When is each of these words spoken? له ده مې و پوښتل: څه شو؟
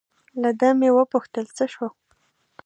له 0.41 0.49
ده 0.59 0.69
مې 0.79 0.89
و 0.95 0.99
پوښتل: 1.13 1.45
څه 1.57 1.65
شو؟ 1.73 1.87